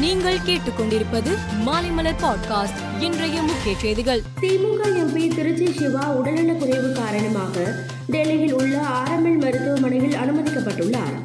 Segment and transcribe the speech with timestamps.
[0.00, 1.30] நீங்கள் கேட்டுக்கொண்டிருப்பது
[1.66, 4.22] மாலைமலர் பாட்காஸ்ட் இன்றைய முக்கிய செய்திகள்.
[4.40, 7.74] திமுக எம்பி திருச்சி சிவா உடல்நலக் குறைவு காரணமாக
[8.06, 11.16] டெல்லியில் உள்ள ஆரம்பில் மருத்துவமனையில் அனுமதிக்கப்பட்டுள்ளார்.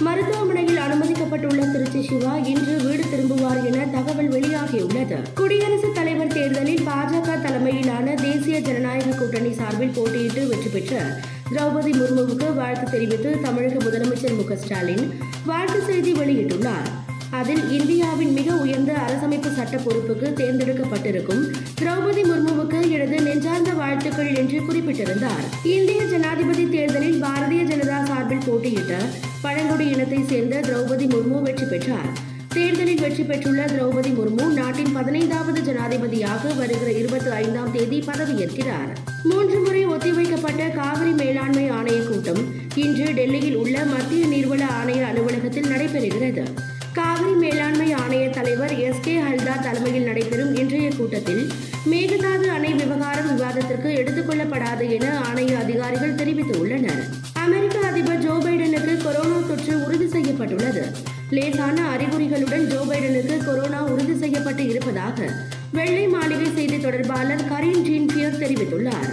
[0.00, 5.16] மருத்துவமனையில் அனுமதிக்கப்பட்டுள்ள திருச்சி சிவா இன்று வீடு திரும்புவார் என தகவல் வெளியாகியுள்ளது.
[5.34, 11.20] குடியரசுத் தலைவர் தேர்தலில் பாஜக தலைமையிலான தேசிய ஜனநாயக கூட்டணி சார்பில் போட்டியிட்டு வெற்றி பெற்ற
[11.50, 16.90] திரௌபதி முர்முவுக்கு வாழ்த்து தெரிவித்து தமிழக முதலமைச்சர் மு க ஸ்டாலின் வாழ்த்து செய்தி வெளியிட்டுள்ளார்.
[17.38, 21.42] அதில் இந்தியாவின் மிக உயர்ந்த அரசமைப்பு சட்ட பொறுப்புக்கு தேர்ந்தெடுக்கப்பட்டிருக்கும்.
[21.80, 25.44] திரௌபதி முர்முவுக்கு எனது நெஞ்சார்ந்த வாழ்த்துக்கள் என்று குறிப்பிட்டிருந்தார்.
[25.76, 28.94] இந்திய ஜனாதிபதி தேர்தலில் பாரதிய ஜனதா சார்பில் போட்டியிட்ட
[29.42, 32.10] பழங்குடி இனத்தை சேர்ந்த திரௌபதி முர்மு வெற்றி பெற்றார்.
[32.56, 38.92] தேர்தலில் வெற்றி பெற்றுள்ள திரௌபதி முர்மு நாட்டின் பதினைந்தாவது ஜனாதிபதியாக வருகிற இருபத்தி ஐந்தாம் தேதி பதவியேற்கிறார்.
[39.30, 42.42] மூன்று முறை ஒத்திவைக்கப்பட்ட காவிரி மேலாண்மை ஆணைய கூட்டம்
[42.74, 46.44] இன்று டெல்லியில் உள்ள மத்திய நீர்வள ஆணைய அலுவலகத்தில் நடைபெறுகிறது.
[46.94, 51.50] காவிரி மேலாண்மை ஆணைய தலைவர் எஸ் கே ஹல்தார் தலைமையில் நடைபெறும் இன்றைய கூட்டத்தில்
[51.90, 57.02] மேகதாது அணை விவகாரம் விவாதத்திற்கு எடுத்துக் கொள்ளப்படாது என ஆணைய அதிகாரிகள் தெரிவித்துள்ளனர்.
[57.32, 60.86] அமெரிக்க அதிபர் ஜோ பைடனுக்கு கொரோனா தொற்று உறுதி செய்யப்பட்டுள்ளது.
[61.30, 65.30] லேசான அறிகுறிகளுடன் ஜோ பைடனுக்கு கொரோனா உறுதி செய்யப்பட்டு இருப்பதாக
[65.72, 69.12] வெள்ளை மாளிகை செய்தி தொடர்பாளர் கரீன் ஜீன் பியர் தெரிவித்துள்ளார்.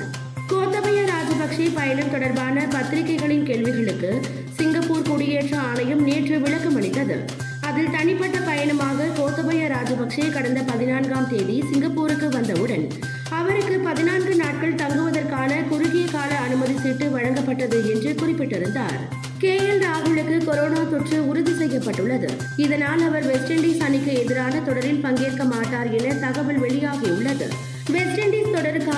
[0.49, 9.05] கோத்தபய ராஜபக்சே பயணம் தொடர்பான பத்திரிகைகளின் கேள்விகளுக்கு சிங்கப்பூர் குடியேற்ற ஆணையம் நேற்று விளக்கம் அளித்தது அதில் தனிப்பட்ட பயணமாக
[9.05, 12.87] கோத்தபய ராஜபக்சே கடந்த பதினான்காம் தேதி சிங்கப்பூருக்கு வந்தவுடன்
[13.29, 18.99] அவருக்கு பதினான்கு நாட்கள் தங்குவதற்கான குறுகிய கால அனுமதி சீட்டு வழங்கப்பட்டது என்று குறிப்பிட்டிருந்தார்.
[19.37, 19.59] கே.
[19.59, 19.83] எல்.
[19.83, 22.29] ராகுலுக்கு கொரோனா தொற்று உறுதி செய்யப்பட்டுள்ளது.
[22.55, 27.40] இதனால் அவர் வெஸ்ட் இண்டீஸ் அணிக்கு எதிரான தொடரில் பங்கேற்க மாட்டார் என தகவல் வெளியாகியுள்ளது.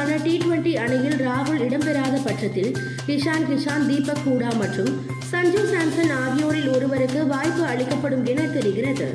[0.04, 2.72] தொடர்பான டி டுவெண்டி அணியில் ராகுல் இடம்பெறாத பட்சத்தில்
[3.08, 9.08] இஷான் கிஷான் தீபக் ஹூடா மற்றும் சஞ்சு சாம்சன் ஆகியோரில் ஒருவருக்கு வாய்ப்பு அளிக்கப்படும் என தெரிகிறது.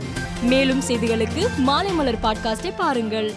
[0.42, 3.32] மேலும் செய்திகளுக்கு மாலைமலர் பாட்காஸ்டை பாருங்கள்.